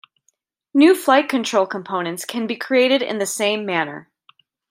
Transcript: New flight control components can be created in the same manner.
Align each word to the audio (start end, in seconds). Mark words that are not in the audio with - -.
New 0.73 0.95
flight 0.95 1.29
control 1.29 1.67
components 1.67 2.25
can 2.25 2.47
be 2.47 2.55
created 2.55 3.03
in 3.03 3.19
the 3.19 3.25
same 3.27 3.67
manner. 3.67 4.09